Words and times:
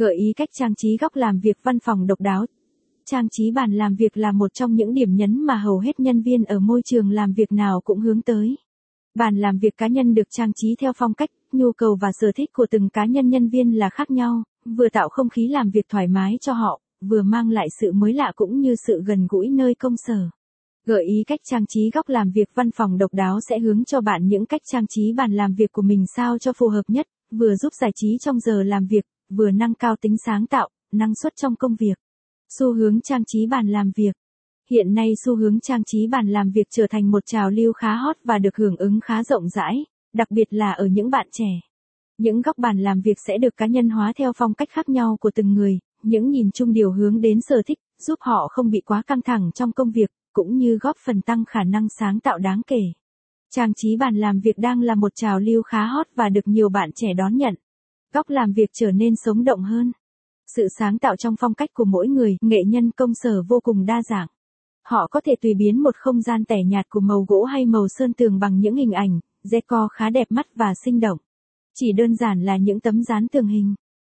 Gợi 0.00 0.14
ý 0.14 0.32
cách 0.36 0.48
trang 0.52 0.74
trí 0.74 0.96
góc 0.96 1.16
làm 1.16 1.40
việc 1.40 1.58
văn 1.62 1.78
phòng 1.78 2.06
độc 2.06 2.20
đáo. 2.20 2.46
Trang 3.10 3.28
trí 3.30 3.50
bàn 3.50 3.72
làm 3.72 3.94
việc 3.94 4.16
là 4.16 4.32
một 4.32 4.54
trong 4.54 4.74
những 4.74 4.94
điểm 4.94 5.16
nhấn 5.16 5.42
mà 5.42 5.56
hầu 5.56 5.78
hết 5.78 6.00
nhân 6.00 6.22
viên 6.22 6.44
ở 6.44 6.58
môi 6.58 6.82
trường 6.84 7.10
làm 7.10 7.32
việc 7.32 7.52
nào 7.52 7.80
cũng 7.84 8.00
hướng 8.00 8.22
tới. 8.22 8.56
Bàn 9.14 9.36
làm 9.36 9.58
việc 9.58 9.76
cá 9.76 9.86
nhân 9.86 10.14
được 10.14 10.26
trang 10.30 10.52
trí 10.54 10.74
theo 10.80 10.92
phong 10.96 11.14
cách, 11.14 11.28
nhu 11.52 11.72
cầu 11.72 11.98
và 12.00 12.08
sở 12.20 12.32
thích 12.36 12.50
của 12.52 12.66
từng 12.70 12.88
cá 12.88 13.06
nhân 13.06 13.28
nhân 13.28 13.48
viên 13.48 13.78
là 13.78 13.90
khác 13.90 14.10
nhau, 14.10 14.42
vừa 14.64 14.88
tạo 14.88 15.08
không 15.08 15.28
khí 15.28 15.48
làm 15.48 15.70
việc 15.70 15.88
thoải 15.88 16.06
mái 16.08 16.38
cho 16.40 16.52
họ, 16.52 16.80
vừa 17.00 17.22
mang 17.22 17.50
lại 17.50 17.68
sự 17.80 17.92
mới 17.92 18.12
lạ 18.12 18.32
cũng 18.36 18.60
như 18.60 18.74
sự 18.86 19.02
gần 19.06 19.26
gũi 19.30 19.48
nơi 19.48 19.74
công 19.74 19.96
sở. 19.96 20.28
Gợi 20.86 21.04
ý 21.04 21.24
cách 21.26 21.40
trang 21.50 21.66
trí 21.66 21.90
góc 21.90 22.08
làm 22.08 22.30
việc 22.30 22.48
văn 22.54 22.70
phòng 22.70 22.98
độc 22.98 23.14
đáo 23.14 23.38
sẽ 23.48 23.58
hướng 23.58 23.84
cho 23.84 24.00
bạn 24.00 24.26
những 24.26 24.46
cách 24.46 24.62
trang 24.72 24.86
trí 24.88 25.12
bàn 25.12 25.32
làm 25.32 25.54
việc 25.54 25.72
của 25.72 25.82
mình 25.82 26.04
sao 26.16 26.38
cho 26.38 26.52
phù 26.52 26.68
hợp 26.68 26.84
nhất, 26.88 27.06
vừa 27.30 27.56
giúp 27.56 27.72
giải 27.80 27.90
trí 27.94 28.16
trong 28.20 28.40
giờ 28.40 28.62
làm 28.62 28.86
việc, 28.86 29.04
vừa 29.30 29.50
nâng 29.50 29.74
cao 29.74 29.96
tính 30.00 30.16
sáng 30.26 30.46
tạo, 30.46 30.68
năng 30.92 31.14
suất 31.14 31.32
trong 31.36 31.56
công 31.56 31.76
việc. 31.76 31.98
Xu 32.58 32.74
hướng 32.74 33.00
trang 33.00 33.22
trí 33.26 33.46
bàn 33.46 33.68
làm 33.68 33.90
việc 33.96 34.12
Hiện 34.70 34.94
nay 34.94 35.12
xu 35.24 35.36
hướng 35.36 35.60
trang 35.60 35.84
trí 35.84 36.06
bàn 36.06 36.28
làm 36.28 36.50
việc 36.50 36.66
trở 36.70 36.86
thành 36.90 37.10
một 37.10 37.22
trào 37.26 37.50
lưu 37.50 37.72
khá 37.72 37.94
hot 37.94 38.16
và 38.24 38.38
được 38.38 38.56
hưởng 38.56 38.76
ứng 38.76 39.00
khá 39.00 39.22
rộng 39.24 39.48
rãi, 39.48 39.84
đặc 40.14 40.30
biệt 40.30 40.46
là 40.50 40.72
ở 40.72 40.86
những 40.86 41.10
bạn 41.10 41.28
trẻ. 41.32 41.60
Những 42.18 42.42
góc 42.42 42.58
bàn 42.58 42.78
làm 42.78 43.00
việc 43.00 43.16
sẽ 43.26 43.38
được 43.38 43.56
cá 43.56 43.66
nhân 43.66 43.88
hóa 43.88 44.12
theo 44.16 44.32
phong 44.36 44.54
cách 44.54 44.68
khác 44.70 44.88
nhau 44.88 45.16
của 45.20 45.30
từng 45.34 45.54
người, 45.54 45.78
những 46.02 46.30
nhìn 46.30 46.50
chung 46.50 46.72
điều 46.72 46.92
hướng 46.92 47.20
đến 47.20 47.38
sở 47.40 47.62
thích, 47.66 47.78
giúp 47.98 48.18
họ 48.20 48.48
không 48.50 48.70
bị 48.70 48.80
quá 48.80 49.02
căng 49.06 49.22
thẳng 49.22 49.50
trong 49.54 49.72
công 49.72 49.90
việc, 49.90 50.10
cũng 50.32 50.56
như 50.56 50.78
góp 50.80 50.96
phần 51.04 51.20
tăng 51.20 51.44
khả 51.44 51.64
năng 51.64 51.88
sáng 51.98 52.20
tạo 52.20 52.38
đáng 52.38 52.62
kể. 52.66 52.82
Trang 53.54 53.72
trí 53.76 53.96
bàn 53.96 54.16
làm 54.16 54.40
việc 54.40 54.58
đang 54.58 54.80
là 54.80 54.94
một 54.94 55.12
trào 55.14 55.40
lưu 55.40 55.62
khá 55.62 55.86
hot 55.86 56.06
và 56.14 56.28
được 56.28 56.48
nhiều 56.48 56.68
bạn 56.68 56.90
trẻ 56.94 57.08
đón 57.16 57.36
nhận. 57.36 57.54
Góc 58.14 58.30
làm 58.30 58.52
việc 58.52 58.70
trở 58.72 58.90
nên 58.90 59.14
sống 59.16 59.44
động 59.44 59.62
hơn. 59.62 59.92
Sự 60.56 60.66
sáng 60.78 60.98
tạo 60.98 61.16
trong 61.16 61.34
phong 61.40 61.54
cách 61.54 61.70
của 61.72 61.84
mỗi 61.84 62.08
người, 62.08 62.36
nghệ 62.40 62.58
nhân 62.66 62.90
công 62.90 63.14
sở 63.14 63.42
vô 63.48 63.60
cùng 63.60 63.86
đa 63.86 64.02
dạng. 64.10 64.28
Họ 64.84 65.06
có 65.10 65.20
thể 65.24 65.34
tùy 65.40 65.54
biến 65.54 65.82
một 65.82 65.96
không 65.96 66.22
gian 66.22 66.44
tẻ 66.44 66.56
nhạt 66.66 66.86
của 66.88 67.00
màu 67.00 67.24
gỗ 67.28 67.44
hay 67.44 67.66
màu 67.66 67.88
sơn 67.88 68.12
tường 68.12 68.38
bằng 68.38 68.60
những 68.60 68.76
hình 68.76 68.92
ảnh, 68.92 69.20
decor 69.42 69.90
khá 69.92 70.10
đẹp 70.10 70.26
mắt 70.30 70.46
và 70.54 70.72
sinh 70.84 71.00
động. 71.00 71.18
Chỉ 71.74 71.92
đơn 71.92 72.16
giản 72.16 72.40
là 72.40 72.56
những 72.56 72.80
tấm 72.80 73.02
dán 73.02 73.28
tường 73.28 73.46
hình. 73.46 73.74